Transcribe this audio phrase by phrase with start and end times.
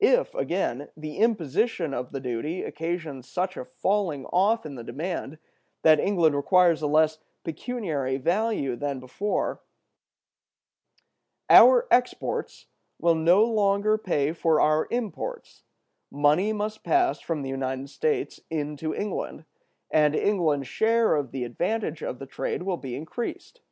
[0.00, 5.38] If, again, the imposition of the duty occasions such a falling off in the demand
[5.80, 9.62] that England requires a less pecuniary value than before,
[11.48, 12.66] our exports
[12.98, 15.62] will no longer pay for our imports;
[16.10, 19.46] money must pass from the United States into England;
[19.90, 23.62] and England's share of the advantage of the trade will be increased.